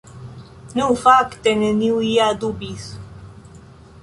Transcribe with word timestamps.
Nu, 0.79 0.87
fakte, 1.01 1.53
neniu 1.65 2.01
ja 2.09 2.31
dubis. 2.45 2.89